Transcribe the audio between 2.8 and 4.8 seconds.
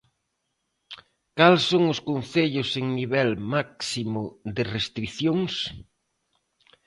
nivel máximo de